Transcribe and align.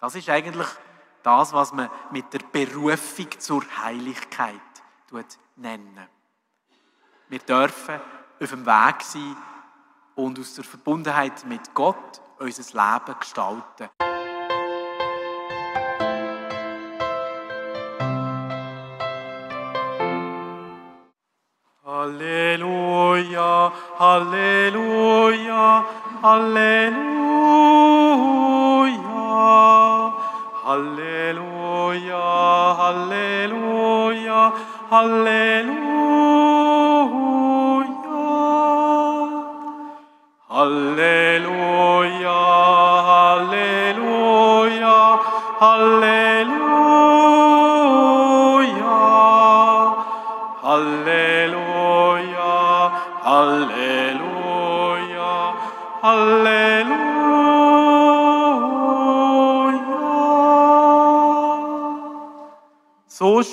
Das 0.00 0.14
ist 0.14 0.28
eigentlich 0.28 0.68
das, 1.24 1.52
was 1.52 1.72
man 1.72 1.90
mit 2.12 2.32
der 2.32 2.38
Berufung 2.52 3.26
zur 3.38 3.64
Heiligkeit 3.82 4.54
nennen. 5.56 6.06
Wir 7.28 7.40
dürfen 7.40 8.00
auf 8.40 8.50
dem 8.50 8.64
Weg 8.64 9.02
sein 9.02 9.36
und 10.14 10.38
aus 10.38 10.54
der 10.54 10.62
Verbundenheit 10.62 11.44
mit 11.46 11.74
Gott 11.74 12.20
unser 12.38 12.62
Leben 12.62 13.18
gestalten. 13.18 13.90
Halleluja, 21.84 23.72
Halleluja, 23.98 25.84
Halleluja, 26.22 27.17
Halleluja, 30.78 32.22
Halleluja, 32.78 34.42
Halleluja, 34.90 35.78
Halleluja, 40.54 41.18
Halleluja, 43.10 43.58
Halleluja, 43.58 44.98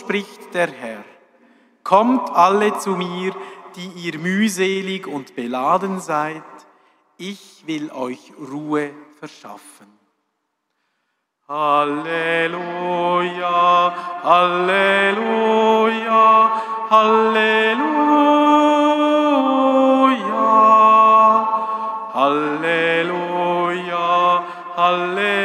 spricht 0.05 0.53
der 0.53 0.67
Herr. 0.71 1.03
Kommt 1.83 2.29
alle 2.29 2.77
zu 2.77 2.91
mir, 2.91 3.33
die 3.75 3.87
ihr 4.05 4.19
mühselig 4.19 5.07
und 5.07 5.35
beladen 5.35 5.99
seid, 5.99 6.43
ich 7.17 7.63
will 7.65 7.91
euch 7.91 8.31
Ruhe 8.39 8.91
verschaffen. 9.19 9.87
Halleluja, 11.47 12.53
Halleluja, 14.23 15.71
Halleluja, 16.89 17.95
Halleluja, 22.13 22.83
Halleluja, 24.75 24.75
Halleluja. 24.75 25.35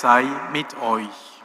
Sei 0.00 0.24
mit 0.52 0.76
euch. 0.80 1.42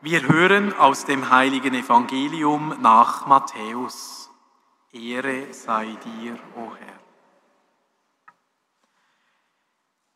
Wir 0.00 0.22
hören 0.28 0.72
aus 0.78 1.04
dem 1.04 1.30
heiligen 1.30 1.74
Evangelium 1.74 2.76
nach 2.80 3.26
Matthäus. 3.26 4.30
Ehre 4.92 5.52
sei 5.52 5.96
dir, 6.04 6.38
o 6.54 6.70
Herr. 6.78 6.96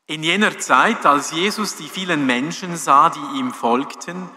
In 0.07 0.23
jener 0.23 0.59
Zeit, 0.59 1.07
als 1.07 1.33
Jesus 1.33 1.77
die 1.77 1.89
vielen 1.89 2.27
Menschen 2.27 2.77
sah, 2.77 3.11
die 3.11 3.39
ihm 3.39 3.53
folgten, 3.53 4.29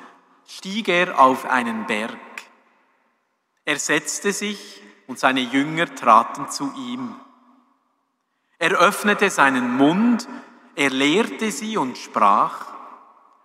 stieg 0.47 0.87
er 0.87 1.19
auf 1.19 1.45
einen 1.45 1.87
Berg. 1.87 2.19
Er 3.65 3.79
setzte 3.79 4.33
sich 4.33 4.81
und 5.07 5.19
seine 5.19 5.41
Jünger 5.41 5.93
traten 5.93 6.49
zu 6.49 6.71
ihm. 6.75 7.15
Er 8.59 8.71
öffnete 8.71 9.29
seinen 9.29 9.75
Mund, 9.77 10.27
er 10.75 10.89
lehrte 10.89 11.51
sie 11.51 11.77
und 11.77 11.97
sprach, 11.97 12.73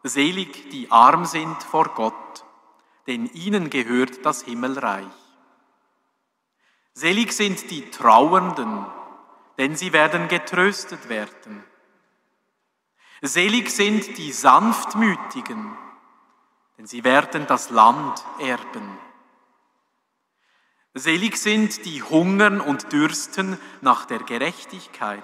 Selig 0.02 0.70
die 0.70 0.90
arm 0.90 1.24
sind 1.24 1.62
vor 1.62 1.88
Gott, 1.94 2.44
denn 3.06 3.26
ihnen 3.26 3.68
gehört 3.68 4.24
das 4.24 4.42
Himmelreich. 4.42 5.06
Selig 6.94 7.32
sind 7.32 7.70
die 7.70 7.90
Trauernden, 7.90 8.86
denn 9.58 9.76
sie 9.76 9.92
werden 9.92 10.28
getröstet 10.28 11.08
werden. 11.08 11.64
Selig 13.20 13.70
sind 13.70 14.16
die 14.16 14.32
Sanftmütigen, 14.32 15.76
denn 16.76 16.86
sie 16.86 17.02
werden 17.02 17.46
das 17.46 17.70
Land 17.70 18.24
erben. 18.38 18.98
Selig 20.94 21.36
sind 21.36 21.84
die 21.84 22.02
hungern 22.02 22.60
und 22.60 22.92
dürsten 22.92 23.58
nach 23.80 24.04
der 24.04 24.20
Gerechtigkeit, 24.20 25.22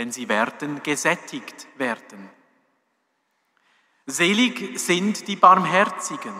denn 0.00 0.12
sie 0.12 0.30
werden 0.30 0.82
gesättigt 0.82 1.68
werden. 1.76 2.30
Selig 4.06 4.80
sind 4.80 5.28
die 5.28 5.36
Barmherzigen, 5.36 6.32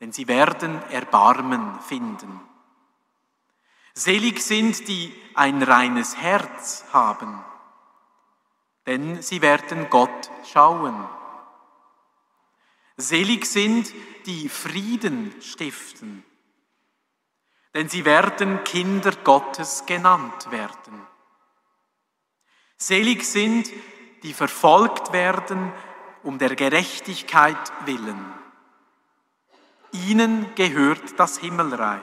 denn 0.00 0.10
sie 0.10 0.26
werden 0.26 0.82
Erbarmen 0.84 1.78
finden. 1.80 2.40
Selig 3.92 4.40
sind 4.40 4.88
die 4.88 5.12
ein 5.34 5.62
reines 5.62 6.16
Herz 6.16 6.86
haben, 6.90 7.44
denn 8.86 9.20
sie 9.20 9.42
werden 9.42 9.90
Gott 9.90 10.30
schauen. 10.50 11.06
Selig 12.96 13.44
sind 13.44 13.92
die 14.24 14.48
Frieden 14.48 15.34
stiften, 15.42 16.24
denn 17.74 17.90
sie 17.90 18.06
werden 18.06 18.64
Kinder 18.64 19.12
Gottes 19.22 19.84
genannt 19.84 20.50
werden. 20.50 21.09
Selig 22.82 23.24
sind, 23.24 23.70
die 24.22 24.32
verfolgt 24.32 25.12
werden 25.12 25.70
um 26.22 26.38
der 26.38 26.56
Gerechtigkeit 26.56 27.72
willen. 27.84 28.32
Ihnen 29.92 30.46
gehört 30.54 31.18
das 31.18 31.38
Himmelreich. 31.38 32.00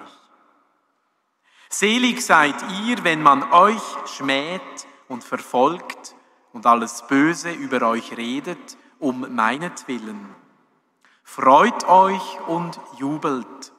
Selig 1.70 2.22
seid 2.22 2.56
ihr, 2.84 3.04
wenn 3.04 3.24
man 3.24 3.52
euch 3.52 3.82
schmäht 4.06 4.62
und 5.08 5.24
verfolgt 5.24 6.16
und 6.54 6.68
alles 6.68 7.06
Böse 7.08 7.52
über 7.52 7.82
euch 7.88 8.16
redet, 8.16 8.78
um 9.00 9.36
meinetwillen. 9.36 10.28
Freut 11.24 11.88
euch 11.88 12.40
und 12.48 12.80
jubelt, 13.00 13.74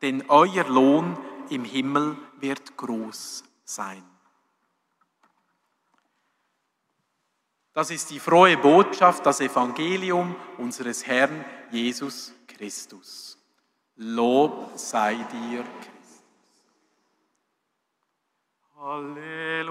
denn 0.00 0.24
euer 0.28 0.64
Lohn 0.64 1.18
im 1.50 1.64
Himmel 1.64 2.16
wird 2.40 2.76
groß 2.78 3.44
sein. 3.64 4.02
Das 7.78 7.92
ist 7.92 8.10
die 8.10 8.18
frohe 8.18 8.56
Botschaft, 8.56 9.24
das 9.24 9.40
Evangelium 9.40 10.34
unseres 10.56 11.06
Herrn 11.06 11.44
Jesus 11.70 12.34
Christus. 12.48 13.38
Lob 13.94 14.72
sei 14.74 15.14
dir, 15.14 15.62
Christus. 15.62 16.24
Halleluja, 18.80 19.68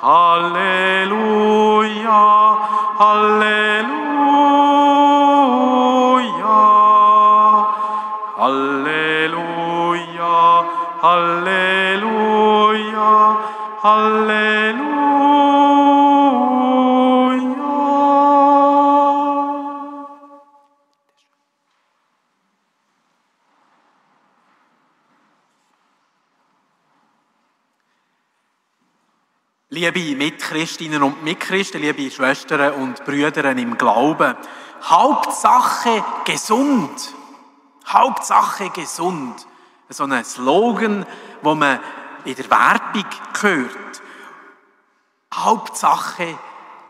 Halleluja, 0.00 1.18
Halleluja, 2.98 4.51
Liebe 29.74 30.14
Mitchristinnen 30.16 31.02
und 31.02 31.24
Mitchristen, 31.24 31.80
liebe 31.80 32.10
Schwestern 32.10 32.74
und 32.74 33.06
Brüder 33.06 33.52
im 33.52 33.78
Glauben, 33.78 34.36
Hauptsache 34.82 36.04
gesund. 36.26 37.14
Hauptsache 37.86 38.68
gesund. 38.68 39.46
So 39.88 40.04
ein 40.04 40.24
Slogan, 40.26 41.06
wo 41.40 41.54
man 41.54 41.80
in 42.26 42.34
der 42.34 42.50
Werbung 42.50 43.06
hört. 43.40 44.02
Hauptsache 45.32 46.38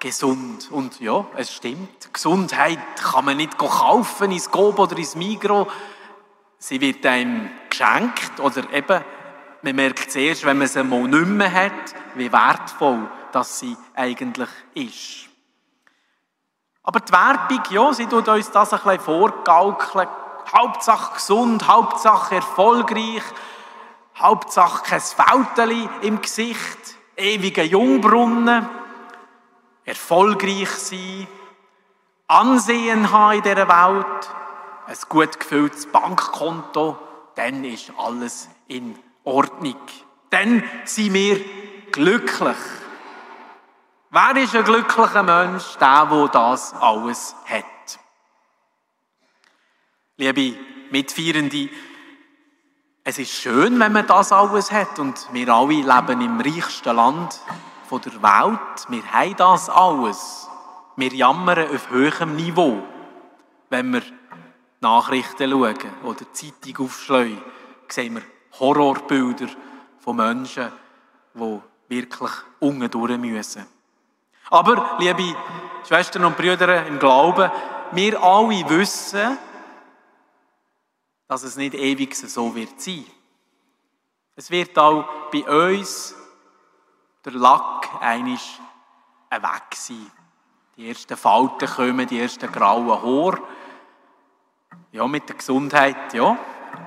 gesund. 0.00 0.68
Und 0.72 0.98
ja, 0.98 1.24
es 1.36 1.54
stimmt. 1.54 2.12
Gesundheit 2.12 2.80
kann 3.00 3.26
man 3.26 3.36
nicht 3.36 3.58
kaufen 3.58 4.32
ins 4.32 4.50
Gob 4.50 4.80
oder 4.80 4.98
ins 4.98 5.14
Migro. 5.14 5.68
Sie 6.58 6.80
wird 6.80 7.06
einem 7.06 7.48
geschenkt 7.70 8.40
oder 8.40 8.68
eben 8.72 9.04
man 9.62 9.76
merkt 9.76 10.08
es 10.08 10.16
erst, 10.16 10.44
wenn 10.44 10.58
man 10.58 10.66
sie 10.66 10.82
mal 10.82 11.08
nicht 11.08 11.26
mehr 11.26 11.52
hat, 11.52 11.94
wie 12.14 12.32
wertvoll 12.32 13.08
dass 13.32 13.58
sie 13.58 13.76
eigentlich 13.94 14.48
ist. 14.74 15.28
Aber 16.82 17.00
die 17.00 17.12
Werbung, 17.12 17.62
ja, 17.70 17.92
sie 17.92 18.06
tut 18.06 18.28
uns 18.28 18.50
das 18.50 18.72
ein 18.72 18.80
bisschen 18.80 19.00
vorgaukeln. 19.00 20.08
Hauptsache 20.52 21.14
gesund, 21.14 21.66
Hauptsache 21.66 22.36
erfolgreich, 22.36 23.22
Hauptsache 24.18 24.82
kein 24.82 25.00
Fälteli 25.00 25.88
im 26.02 26.20
Gesicht, 26.20 26.96
ewige 27.16 27.62
Jungbrunnen, 27.62 28.68
erfolgreich 29.84 30.68
sein, 30.70 31.28
Ansehen 32.26 33.10
haben 33.12 33.36
in 33.36 33.42
dieser 33.42 33.68
Welt, 33.68 34.30
ein 34.86 34.96
gut 35.08 35.38
gefülltes 35.38 35.86
Bankkonto, 35.86 36.98
dann 37.36 37.64
ist 37.64 37.92
alles 37.96 38.48
in 38.66 38.98
Ordnung. 39.24 39.76
Dann 40.30 40.62
sind 40.84 41.14
wir 41.14 41.40
glücklich. 41.90 42.56
Wer 44.10 44.36
ist 44.36 44.54
ein 44.54 44.64
glücklicher 44.64 45.22
Mensch? 45.22 45.76
Der, 45.80 46.06
der 46.06 46.28
das 46.28 46.74
alles 46.74 47.34
hat. 47.46 47.64
Liebe 50.16 50.58
Mitfeierende, 50.90 51.70
es 53.04 53.18
ist 53.18 53.32
schön, 53.32 53.80
wenn 53.80 53.92
man 53.92 54.06
das 54.06 54.30
alles 54.30 54.70
hat 54.70 54.98
und 54.98 55.28
wir 55.32 55.48
alle 55.48 55.74
leben 55.74 56.20
im 56.20 56.40
reichsten 56.40 56.94
Land 56.94 57.40
der 57.90 58.22
Welt. 58.22 58.86
Wir 58.88 59.12
haben 59.12 59.36
das 59.36 59.68
alles. 59.68 60.48
Wir 60.96 61.12
jammern 61.12 61.74
auf 61.74 61.90
höherem 61.90 62.36
Niveau, 62.36 62.82
wenn 63.70 63.92
wir 63.92 64.02
Nachrichten 64.80 65.50
schauen 65.50 65.76
oder 66.04 66.24
die 66.24 66.52
Zeitung 66.62 66.86
aufschlagen, 66.86 67.42
sehen 67.88 68.14
wir 68.14 68.22
Horrorbilder 68.58 69.48
von 69.98 70.16
Menschen, 70.16 70.70
die 71.34 71.60
wirklich 71.88 72.30
unten 72.60 73.20
müssen. 73.20 73.66
Aber, 74.50 74.96
liebe 74.98 75.36
Schwestern 75.86 76.24
und 76.24 76.36
Brüder 76.36 76.86
im 76.86 76.98
Glauben, 76.98 77.50
wir 77.92 78.22
alle 78.22 78.68
wissen, 78.68 79.38
dass 81.28 81.42
es 81.42 81.56
nicht 81.56 81.74
ewig 81.74 82.14
so 82.14 82.54
wird 82.54 82.80
sein. 82.80 83.06
Es 84.36 84.50
wird 84.50 84.78
auch 84.78 85.30
bei 85.30 85.44
uns 85.44 86.14
der 87.24 87.32
Lack 87.32 87.88
einisch 88.00 88.58
weg 89.30 89.74
sein. 89.74 90.10
Die 90.76 90.88
ersten 90.88 91.16
Falten 91.16 91.68
kommen, 91.68 92.06
die 92.06 92.20
ersten 92.20 92.50
grauen 92.50 92.90
Haare. 92.90 93.42
Ja, 94.90 95.06
mit 95.06 95.28
der 95.28 95.36
Gesundheit, 95.36 96.12
ja, 96.12 96.36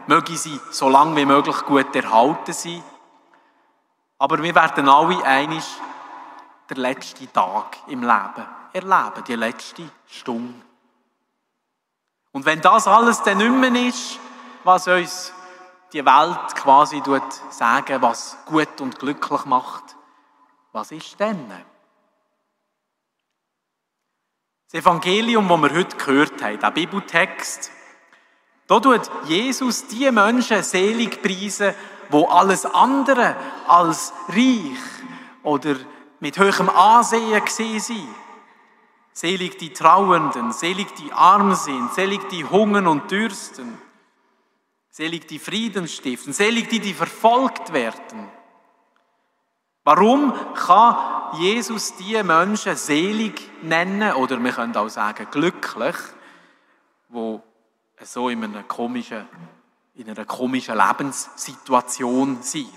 möge 0.08 0.38
sie 0.38 0.60
so 0.72 0.90
lange 0.90 1.16
wie 1.16 1.26
möglich 1.26 1.58
gut 1.66 1.96
erhalten 1.96 2.54
sein. 2.54 2.84
Aber 4.18 4.42
wir 4.42 4.56
werden 4.56 4.90
alle 4.90 5.24
einig 5.24 5.64
der 6.70 6.78
letzte 6.78 7.32
Tag 7.32 7.78
im 7.88 8.02
Leben 8.02 8.46
erleben, 8.74 9.24
die 9.28 9.36
letzte 9.36 9.90
Stunde. 10.08 10.62
Und 12.32 12.46
wenn 12.46 12.62
das 12.62 12.88
alles 12.88 13.22
dann 13.24 13.38
nicht 13.38 13.50
mehr 13.50 13.88
ist, 13.88 14.20
was 14.64 14.88
uns 14.88 15.34
die 15.94 16.06
Welt 16.06 16.56
quasi 16.56 17.02
sagen, 17.50 18.02
was 18.02 18.38
gut 18.46 18.82
und 18.82 19.00
glücklich 19.00 19.46
macht, 19.46 19.96
was 20.74 20.92
ist 20.92 21.18
denn? 21.20 21.50
Das 24.66 24.82
Evangelium, 24.82 25.48
das 25.48 25.62
wir 25.62 25.78
heute 25.78 25.96
gehört 25.96 26.44
haben, 26.44 26.60
der 26.60 26.72
Bibeltext, 26.72 27.72
da 28.67 28.79
tut 28.79 29.12
Jesus 29.25 29.88
die 29.88 30.09
Menschen 30.12 30.63
selig 30.63 31.21
preisen, 31.21 31.73
wo 32.09 32.25
alles 32.25 32.65
andere 32.65 33.35
als 33.67 34.13
reich 34.29 34.79
oder 35.44 35.75
mit 36.19 36.38
höherem 36.38 36.69
Ansehen 36.69 37.44
gesehen 37.44 37.79
sind. 37.79 38.15
Selig 39.13 39.57
die 39.59 39.71
Trauernden, 39.71 40.51
selig 40.51 40.94
die 40.95 41.12
Armen 41.13 41.56
sind, 41.56 41.94
selig 41.94 42.27
die 42.29 42.44
hungern 42.44 42.88
und 42.88 43.09
dürsten, 43.09 43.77
selig 44.89 45.27
die 45.27 45.39
Frieden 45.39 45.88
stiften, 45.88 46.33
selig 46.33 46.67
die, 46.69 46.79
die 46.79 46.94
verfolgt 46.94 47.71
werden. 47.71 48.29
Warum 49.85 50.33
kann 50.56 51.38
Jesus 51.39 51.95
diese 51.95 52.23
Menschen 52.23 52.75
selig 52.75 53.39
nennen 53.62 54.13
oder 54.13 54.44
wir 54.44 54.51
können 54.51 54.75
auch 54.75 54.89
sagen 54.89 55.27
glücklich, 55.29 55.95
wo 57.07 57.41
so 58.01 58.30
in 58.30 58.44
einer 58.44 58.63
komischen, 58.63 59.27
in 59.95 60.09
einer 60.09 60.25
komischen 60.25 60.77
Lebenssituation 60.77 62.42
sind? 62.42 62.69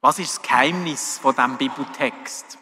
Was 0.00 0.18
ist 0.18 0.38
das 0.38 0.42
Geheimnis 0.42 1.18
von 1.18 1.34
diesem 1.34 1.58
Bibeltext? 1.58 2.58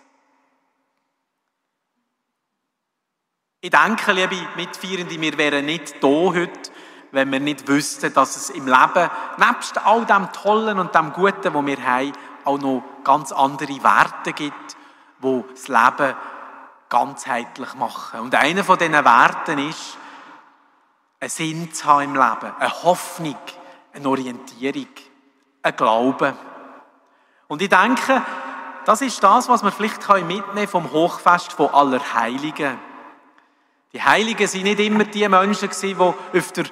Ich 3.60 3.70
denke, 3.70 4.12
liebe 4.12 4.36
Mitfeierende, 4.56 5.20
wir 5.20 5.38
wären 5.38 5.66
nicht 5.66 5.96
hier 6.00 6.08
heute, 6.08 6.70
wenn 7.10 7.30
wir 7.32 7.40
nicht 7.40 7.66
wüssten, 7.66 8.12
dass 8.12 8.36
es 8.36 8.50
im 8.50 8.66
Leben, 8.66 9.10
nebst 9.36 9.84
all 9.84 10.04
dem 10.04 10.32
Tollen 10.32 10.78
und 10.78 10.94
dem 10.94 11.12
Guten, 11.12 11.54
was 11.54 11.66
wir 11.66 11.84
haben, 11.84 12.12
auch 12.44 12.58
noch 12.58 12.82
ganz 13.04 13.32
andere 13.32 13.82
Werte 13.82 14.32
gibt, 14.32 14.76
die 15.22 15.44
das 15.50 15.68
Leben 15.68 16.14
ganzheitlich 16.88 17.74
machen. 17.74 18.20
Und 18.20 18.34
einer 18.34 18.64
von 18.64 18.78
diesen 18.78 18.92
Werten 18.92 19.58
ist, 19.58 19.96
einen 21.20 21.30
Sinn 21.30 21.72
zu 21.72 21.84
haben 21.84 22.02
im 22.02 22.14
Leben, 22.14 22.52
eine 22.58 22.82
Hoffnung, 22.82 23.36
eine 23.92 24.08
Orientierung, 24.08 24.88
ein 25.62 25.76
Glauben. 25.76 26.36
Und 27.48 27.62
ich 27.62 27.68
denke, 27.68 28.22
das 28.84 29.02
ist 29.02 29.22
das, 29.22 29.48
was 29.48 29.62
wir 29.62 29.72
vielleicht 29.72 30.08
mitnehmen 30.08 30.44
können 30.44 30.68
vom 30.68 30.92
Hochfest 30.92 31.52
von 31.52 31.68
aller 31.68 32.00
Heiligen. 32.14 32.78
Die 33.92 34.02
Heiligen 34.02 34.46
sind 34.46 34.64
nicht 34.64 34.80
immer 34.80 35.04
die 35.04 35.28
Menschen 35.28 35.70
die 35.82 35.96
auf 35.96 36.52
der 36.52 36.66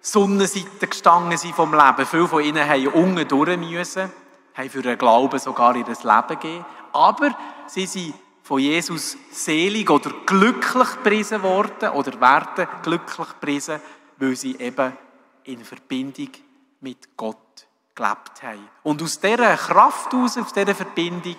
Sonnenseite 0.00 0.86
gestanden 0.86 1.38
sind 1.38 1.54
vom 1.54 1.72
Leben. 1.72 2.06
Viele 2.06 2.28
von 2.28 2.42
ihnen 2.42 2.68
haben 2.68 2.88
unten 2.88 3.26
durch 3.26 3.56
müssen, 3.56 4.12
haben 4.54 4.70
für 4.70 4.82
den 4.82 4.98
Glauben 4.98 5.38
sogar 5.38 5.76
ihr 5.76 5.86
Leben 5.86 6.28
gegeben. 6.28 6.64
Aber 6.92 7.30
sie 7.66 7.86
sind 7.86 8.14
von 8.48 8.60
Jesus 8.60 9.14
selig 9.30 9.90
oder 9.90 10.10
glücklich 10.24 10.90
gepriesen 10.92 11.42
worden 11.42 11.90
oder 11.90 12.18
werden 12.18 12.66
glücklich 12.82 13.28
gepriesen, 13.28 13.78
weil 14.16 14.34
sie 14.36 14.56
eben 14.56 14.96
in 15.44 15.62
Verbindung 15.62 16.30
mit 16.80 17.14
Gott 17.14 17.66
gelebt 17.94 18.42
haben. 18.42 18.66
Und 18.84 19.02
aus 19.02 19.20
dieser 19.20 19.54
Kraft 19.54 20.14
aus, 20.14 20.38
aus 20.38 20.50
dieser 20.54 20.74
Verbindung, 20.74 21.36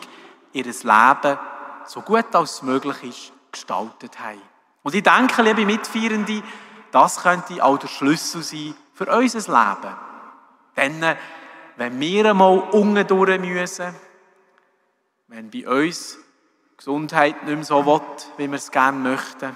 ihr 0.54 0.66
Leben 0.66 1.40
so 1.88 2.02
gut 2.02 2.36
als 2.36 2.62
möglich 2.62 3.04
ist, 3.04 3.34
gestaltet 3.52 4.20
haben. 4.20 4.44
Und 4.84 4.94
ich 4.94 5.02
denke, 5.02 5.42
liebe 5.42 5.66
Mitfeierende, 5.66 6.44
das 6.92 7.24
könnte 7.24 7.66
auch 7.66 7.80
der 7.80 7.88
Schlüssel 7.88 8.44
sein 8.44 8.76
für 8.94 9.12
unser 9.12 9.40
Leben. 9.40 9.96
Denn 10.78 11.16
wenn 11.76 12.00
wir 12.00 12.30
einmal 12.30 12.60
unten 12.70 13.08
durch 13.08 13.40
müssen, 13.40 13.96
wenn 15.28 15.50
bei 15.50 15.68
uns 15.68 16.20
Gesundheit 16.80 17.44
nicht 17.44 17.56
mehr 17.56 17.66
so 17.66 17.86
will, 17.86 18.02
wie 18.38 18.48
wir 18.48 18.56
es 18.56 18.72
gerne 18.72 18.98
möchten, 18.98 19.56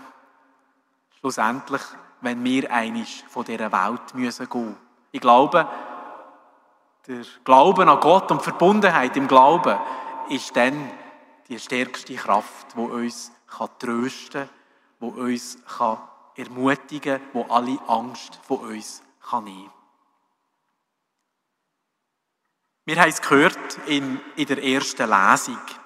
schlussendlich, 1.20 1.82
wenn 2.20 2.44
wir 2.44 2.70
einig 2.70 3.24
von 3.30 3.46
dieser 3.46 3.72
Welt 3.72 4.13
müssen 4.13 4.50
gehen. 4.50 4.75
Ich 5.13 5.22
glaube, 5.22 5.65
der 7.08 7.24
Glauben 7.46 7.88
an 7.88 8.01
Gott 8.01 8.30
und 8.30 8.42
Verbundenheit 8.42 9.15
im 9.15 9.30
Glauben 9.30 9.80
ist 10.30 10.53
dann 10.58 10.92
die 11.48 11.60
stärkste 11.60 12.15
Kraft, 12.15 12.75
die 12.75 12.80
uns 12.80 13.32
trösten 13.80 14.50
kann, 14.50 14.50
die 15.00 15.20
uns 15.22 15.58
ermutigen 16.36 17.22
kann, 17.32 17.46
die 17.46 17.51
alle 17.51 17.80
Angst 17.88 18.38
von 18.46 18.58
uns 18.58 19.01
nehmen 19.32 19.63
kann. 19.63 19.72
Wir 22.84 23.00
haben 23.00 23.10
es 23.10 23.22
gehört 23.22 23.77
in, 23.86 24.20
in 24.36 24.46
der 24.46 24.62
ersten 24.62 25.10
Lesung. 25.10 25.82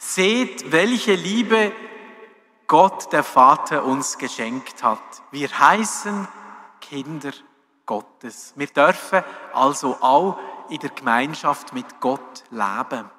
Seht, 0.00 0.70
welche 0.70 1.14
Liebe 1.14 1.72
Gott, 2.68 3.12
der 3.12 3.24
Vater, 3.24 3.84
uns 3.84 4.16
geschenkt 4.16 4.84
hat. 4.84 5.02
Wir 5.32 5.48
heißen 5.48 6.28
Kinder 6.80 7.32
Gottes. 7.84 8.52
Wir 8.54 8.68
dürfen 8.68 9.24
also 9.52 9.96
auch 10.00 10.38
in 10.70 10.78
der 10.78 10.90
Gemeinschaft 10.90 11.72
mit 11.74 11.98
Gott 11.98 12.44
leben. 12.50 13.10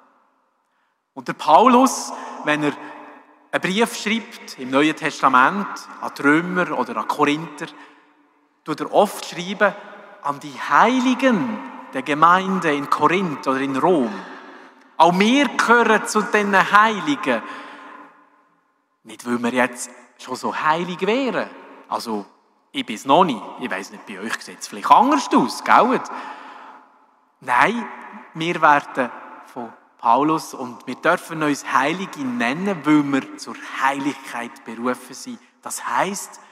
Und 1.12 1.28
der 1.28 1.34
Paulus, 1.34 2.14
wenn 2.44 2.62
er 2.62 2.72
einen 3.52 3.60
Brief 3.60 3.94
schreibt 3.94 4.58
im 4.58 4.70
Neuen 4.70 4.96
Testament 4.96 5.68
an 6.00 6.12
die 6.16 6.22
Römer 6.22 6.78
oder 6.78 6.96
an 6.96 7.08
Korinther, 7.08 7.66
tut 8.64 8.80
er 8.80 8.90
oft 8.94 9.26
schreiben 9.26 9.74
an 10.22 10.40
die 10.40 10.58
Heiligen 10.58 11.58
der 11.92 12.02
Gemeinde 12.02 12.72
in 12.72 12.88
Korinth 12.88 13.46
oder 13.46 13.60
in 13.60 13.76
Rom. 13.76 14.14
Auch 15.00 15.18
wir 15.18 15.48
gehören 15.48 16.06
zu 16.06 16.20
den 16.20 16.54
Heiligen. 16.54 17.42
Nicht, 19.02 19.26
weil 19.26 19.42
wir 19.42 19.54
jetzt 19.54 19.90
schon 20.18 20.36
so 20.36 20.54
heilig 20.54 21.00
wären. 21.00 21.48
Also 21.88 22.26
ich 22.70 22.84
bin 22.84 22.96
es 22.96 23.06
noch 23.06 23.24
nicht. 23.24 23.40
Ich 23.60 23.70
weiß 23.70 23.92
nicht, 23.92 24.04
bei 24.04 24.20
euch 24.20 24.34
sieht 24.42 24.60
es 24.60 24.68
vielleicht 24.68 24.90
anders 24.90 25.30
aus, 25.34 25.64
gell? 25.64 26.00
Nein, 27.40 27.88
wir 28.34 28.60
werden 28.60 29.10
von 29.46 29.72
Paulus 29.96 30.52
und 30.52 30.86
wir 30.86 30.96
dürfen 30.96 31.42
uns 31.44 31.64
Heilige 31.72 32.20
nennen, 32.20 32.84
weil 32.84 33.02
wir 33.04 33.38
zur 33.38 33.54
Heiligkeit 33.82 34.62
berufen 34.66 35.14
sind. 35.14 35.38
Das 35.62 35.82
heißt, 35.86 36.42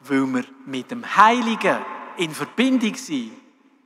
weil 0.00 0.26
wir 0.26 0.44
mit 0.66 0.90
dem 0.90 1.16
Heiligen 1.16 1.78
in 2.18 2.32
Verbindung 2.32 2.96
sind, 2.96 3.32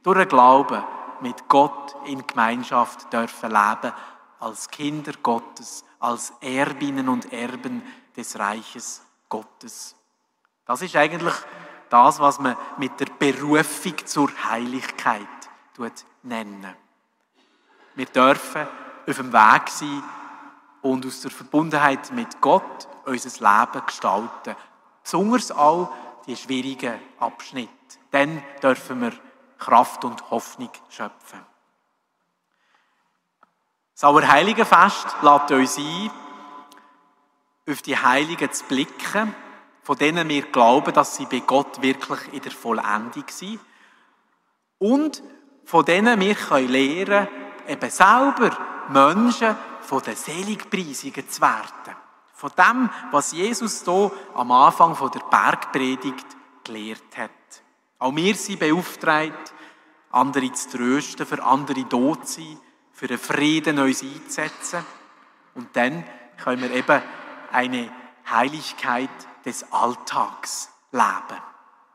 durch 0.02 0.18
den 0.18 0.28
Glauben 0.28 0.82
mit 1.22 1.48
Gott 1.48 1.96
in 2.06 2.26
Gemeinschaft 2.26 3.12
dürfen 3.12 3.50
leben, 3.50 3.92
als 4.40 4.68
Kinder 4.68 5.12
Gottes, 5.22 5.84
als 5.98 6.32
Erbinnen 6.40 7.08
und 7.08 7.32
Erben 7.32 7.82
des 8.16 8.38
Reiches 8.38 9.02
Gottes. 9.28 9.94
Das 10.64 10.82
ist 10.82 10.96
eigentlich 10.96 11.34
das, 11.88 12.20
was 12.20 12.38
man 12.38 12.56
mit 12.76 12.98
der 13.00 13.06
Berufung 13.06 13.94
zur 14.06 14.30
Heiligkeit 14.48 15.26
nennen. 16.22 16.74
Wir 17.94 18.06
dürfen 18.06 18.66
auf 19.06 19.16
dem 19.16 19.32
Weg 19.32 19.68
sein 19.68 20.02
und 20.82 21.06
aus 21.06 21.20
der 21.20 21.30
Verbundenheit 21.30 22.12
mit 22.12 22.40
Gott 22.40 22.88
unser 23.04 23.30
Leben 23.30 23.86
gestalten. 23.86 24.56
Besonders 25.02 25.50
auch 25.50 25.90
die 26.26 26.36
schwierigen 26.36 27.00
Abschnitte. 27.18 27.72
Dann 28.10 28.42
dürfen 28.62 29.00
wir 29.00 29.12
Kraft 29.58 30.04
und 30.04 30.30
Hoffnung 30.30 30.70
schöpfen. 30.88 31.40
Das 33.94 34.04
Allerheiligenfest 34.04 35.16
lädt 35.22 35.50
uns 35.50 35.78
ein, 35.78 36.10
auf 37.68 37.82
die 37.82 37.96
Heiligen 37.96 38.52
zu 38.52 38.64
blicken, 38.64 39.34
von 39.82 39.96
denen 39.96 40.28
wir 40.28 40.42
glauben, 40.42 40.92
dass 40.92 41.16
sie 41.16 41.26
bei 41.26 41.40
Gott 41.40 41.82
wirklich 41.82 42.32
in 42.32 42.42
der 42.42 42.52
Vollendung 42.52 43.24
sind. 43.28 43.60
Und 44.78 45.22
von 45.64 45.84
denen 45.84 46.20
wir 46.20 46.36
lernen 46.68 47.04
können, 47.06 47.28
eben 47.66 47.90
selber 47.90 48.56
Menschen 48.88 49.56
von 49.80 50.02
den 50.02 50.16
Seligpreisungen 50.16 51.28
zu 51.28 51.40
werden. 51.40 51.96
Von 52.34 52.52
dem, 52.56 52.90
was 53.10 53.32
Jesus 53.32 53.84
hier 53.84 54.12
am 54.34 54.52
Anfang 54.52 54.96
der 55.10 55.20
Bergpredigt 55.20 56.26
gelehrt 56.64 57.16
hat. 57.16 57.30
Auch 57.98 58.14
wir 58.14 58.34
sind 58.34 58.60
beauftragt, 58.60 59.52
andere 60.10 60.52
zu 60.52 60.76
trösten, 60.76 61.26
für 61.26 61.42
andere 61.42 61.84
da 61.84 62.22
zu 62.22 62.40
sein, 62.40 62.58
für 62.92 63.06
den 63.06 63.18
Frieden 63.18 63.78
uns 63.78 64.02
einzusetzen. 64.02 64.84
Und 65.54 65.74
dann 65.76 66.04
können 66.42 66.62
wir 66.62 66.70
eben 66.70 67.02
eine 67.52 67.90
Heiligkeit 68.30 69.10
des 69.44 69.72
Alltags 69.72 70.70
leben. 70.92 71.42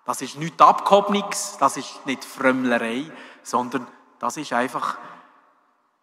Das 0.05 0.22
ist 0.22 0.38
nicht 0.38 0.62
Abgehobenes, 0.62 1.57
das 1.60 1.77
ist 1.77 2.05
nicht 2.05 2.25
Frömmlerei, 2.25 3.10
sondern 3.41 3.88
das 4.19 4.38
ist 4.38 4.51
einfach 4.51 4.98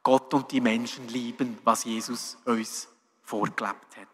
Gott 0.03 0.33
und 0.33 0.51
die 0.51 0.61
Menschen 0.61 1.09
lieben, 1.09 1.59
was 1.65 1.85
Jesus 1.85 2.39
uns 2.47 2.89
vorgelebt 3.23 3.97
hat. 3.97 4.09